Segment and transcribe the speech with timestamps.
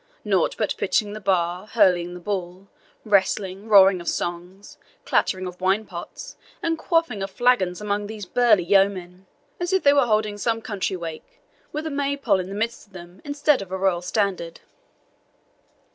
[0.25, 2.67] nought but pitching the bar, hurling the ball,
[3.05, 8.63] wrestling, roaring of songs, clattering of wine pots, and quaffing of flagons among these burly
[8.63, 9.27] yeomen,
[9.59, 11.39] as if they were holding some country wake,
[11.71, 14.61] with a Maypole in the midst of them instead of a royal standard."